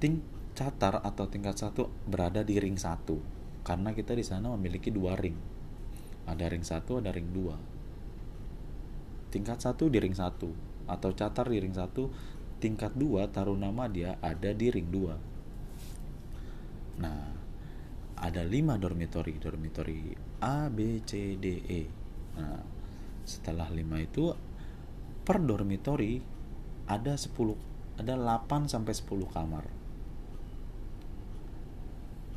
Ting 0.00 0.18
catar 0.54 1.04
atau 1.04 1.28
tingkat 1.30 1.54
satu 1.60 1.86
berada 2.08 2.40
di 2.42 2.58
ring 2.58 2.74
satu. 2.74 3.20
Karena 3.62 3.94
kita 3.94 4.16
di 4.18 4.26
sana 4.26 4.50
memiliki 4.58 4.90
dua 4.90 5.14
ring. 5.14 5.38
Ada 6.26 6.50
ring 6.50 6.64
satu 6.66 6.98
ada 6.98 7.14
ring 7.14 7.30
dua 7.30 7.81
tingkat 9.32 9.64
satu 9.64 9.88
di 9.88 9.96
ring 9.96 10.12
satu 10.12 10.52
atau 10.84 11.10
catar 11.16 11.48
di 11.48 11.56
ring 11.56 11.72
satu 11.72 12.12
tingkat 12.60 12.92
dua 12.92 13.32
taruh 13.32 13.56
nama 13.56 13.88
dia 13.88 14.20
ada 14.20 14.52
di 14.52 14.68
ring 14.68 14.92
dua. 14.92 15.16
Nah 17.00 17.32
ada 18.20 18.42
lima 18.44 18.76
dormitory 18.76 19.40
dormitory 19.40 20.14
A 20.44 20.68
B 20.68 21.00
C 21.08 21.40
D 21.40 21.64
E. 21.64 21.82
Nah 22.36 22.60
setelah 23.24 23.72
lima 23.72 23.98
itu 24.04 24.36
per 25.24 25.40
dormitory 25.40 26.20
ada 26.90 27.14
10 27.14 27.32
ada 28.02 28.14
8 28.18 28.66
sampai 28.66 28.92
10 28.92 29.30
kamar. 29.30 29.64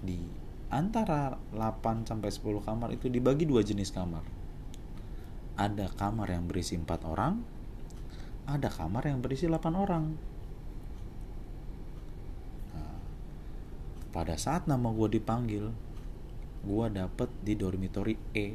Di 0.05 0.21
antara 0.69 1.33
8 1.49 2.05
sampai 2.05 2.29
10 2.29 2.61
kamar 2.61 2.89
itu 2.93 3.09
dibagi 3.09 3.49
dua 3.49 3.65
jenis 3.65 3.89
kamar 3.89 4.34
ada 5.55 5.87
kamar 5.95 6.27
yang 6.31 6.51
berisi 6.51 6.75
empat 6.75 7.07
orang, 7.07 7.39
ada 8.45 8.67
kamar 8.67 9.07
yang 9.07 9.23
berisi 9.23 9.47
8 9.47 9.71
orang. 9.73 10.05
Nah, 12.75 12.99
pada 14.11 14.35
saat 14.35 14.67
nama 14.67 14.91
gue 14.91 15.15
dipanggil, 15.15 15.71
gue 16.61 16.85
dapet 16.91 17.29
di 17.41 17.55
dormitory 17.55 18.15
E. 18.35 18.47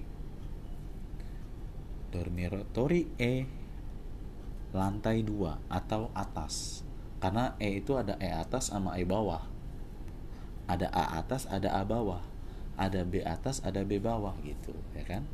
Dormitory 2.12 3.02
E 3.16 3.34
lantai 4.76 5.24
2 5.24 5.72
atau 5.72 6.12
atas. 6.12 6.84
Karena 7.20 7.56
E 7.56 7.80
itu 7.80 7.96
ada 7.96 8.20
E 8.20 8.28
atas 8.28 8.70
sama 8.70 9.00
E 9.00 9.08
bawah. 9.08 9.48
Ada 10.70 10.86
A 10.92 11.18
atas, 11.18 11.50
ada 11.50 11.74
A 11.74 11.82
bawah. 11.82 12.22
Ada 12.78 13.02
B 13.02 13.20
atas, 13.26 13.58
ada 13.66 13.82
B 13.82 13.98
bawah 13.98 14.38
gitu, 14.46 14.72
ya 14.94 15.02
kan? 15.02 15.26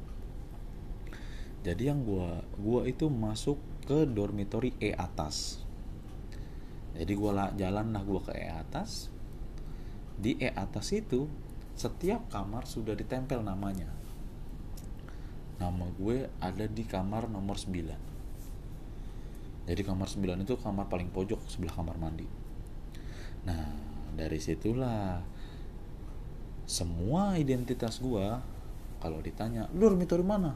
Jadi 1.63 1.95
yang 1.95 2.05
gua 2.05 2.45
gua 2.59 2.85
itu 2.85 3.07
masuk 3.07 3.61
ke 3.87 4.05
dormitory 4.05 4.75
E 4.83 4.93
atas. 4.93 5.63
Jadi 6.97 7.13
gua 7.13 7.53
jalan 7.55 7.93
lah 7.93 8.03
gua 8.03 8.21
ke 8.25 8.33
E 8.35 8.49
atas. 8.51 9.13
Di 10.17 10.37
E 10.41 10.53
atas 10.53 10.93
itu 10.97 11.29
setiap 11.77 12.33
kamar 12.33 12.65
sudah 12.65 12.97
ditempel 12.97 13.45
namanya. 13.45 13.93
Nama 15.57 15.89
gue 15.97 16.29
ada 16.37 16.69
di 16.69 16.85
kamar 16.85 17.33
nomor 17.33 17.57
9 17.57 18.07
jadi 19.67 19.83
kamar 19.83 20.07
9 20.07 20.47
itu 20.47 20.55
kamar 20.63 20.87
paling 20.87 21.11
pojok 21.11 21.43
sebelah 21.51 21.75
kamar 21.75 21.99
mandi. 21.99 22.25
Nah 23.43 23.67
dari 24.15 24.39
situlah 24.39 25.21
semua 26.67 27.35
identitas 27.37 27.99
gue 27.99 28.27
kalau 29.03 29.19
ditanya 29.21 29.69
lu 29.75 29.91
dormitory 29.91 30.23
mana 30.23 30.55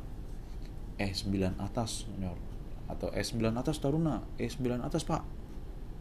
E9 1.00 1.56
atas 1.56 2.04
senior 2.04 2.36
atau 2.90 3.08
E9 3.14 3.54
atas 3.56 3.80
Taruna. 3.80 4.20
E9 4.36 4.82
atas 4.84 5.06
pak. 5.06 5.24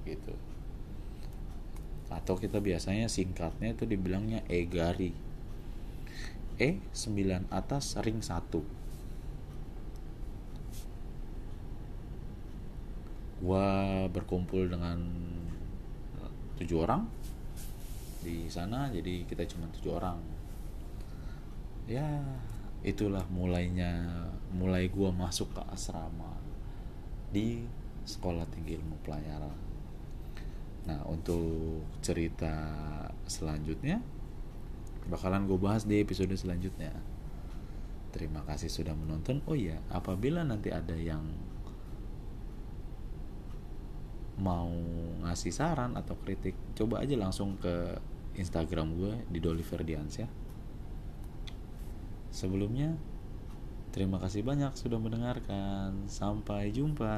Gitu. 0.03 0.33
Atau 2.11 2.35
kita 2.35 2.59
biasanya 2.59 3.07
singkatnya 3.07 3.77
itu 3.77 3.85
dibilangnya 3.85 4.41
E-gari 4.49 5.13
E9 6.59 7.47
atas 7.47 7.95
ring 8.03 8.19
1 8.19 8.79
gua 13.39 14.03
berkumpul 14.11 14.67
dengan 14.67 14.99
tujuh 16.59 16.83
orang. 16.83 17.07
Di 18.19 18.51
sana 18.51 18.91
jadi 18.91 19.23
kita 19.23 19.47
cuma 19.47 19.71
tujuh 19.79 19.95
orang. 19.95 20.19
Ya 21.87 22.19
itulah 22.85 23.27
mulainya 23.27 24.23
mulai 24.55 24.87
gua 24.87 25.11
masuk 25.11 25.51
ke 25.51 25.61
asrama 25.69 26.39
di 27.29 27.63
sekolah 28.09 28.47
tinggi 28.49 28.79
ilmu 28.79 28.97
pelayaran. 29.05 29.57
Nah 30.89 31.05
untuk 31.05 31.85
cerita 32.01 32.55
selanjutnya 33.29 34.01
bakalan 35.09 35.45
gue 35.49 35.57
bahas 35.57 35.85
di 35.85 36.01
episode 36.01 36.33
selanjutnya. 36.33 36.93
Terima 38.09 38.41
kasih 38.41 38.73
sudah 38.73 38.97
menonton. 38.97 39.45
Oh 39.45 39.53
iya 39.53 39.77
apabila 39.93 40.41
nanti 40.41 40.73
ada 40.73 40.97
yang 40.97 41.21
mau 44.39 44.71
ngasih 45.27 45.51
saran 45.51 45.99
atau 45.99 46.15
kritik 46.15 46.55
coba 46.73 47.03
aja 47.03 47.13
langsung 47.19 47.59
ke 47.59 47.99
Instagram 48.39 48.95
gue 48.95 49.13
di 49.27 49.43
Dolly 49.43 49.61
Ferdiansyah 49.61 50.48
sebelumnya 52.29 52.95
terima 53.89 54.21
kasih 54.21 54.45
banyak 54.45 54.73
sudah 54.77 55.01
mendengarkan. 55.01 56.05
Sampai 56.09 56.69
jumpa 56.73 57.15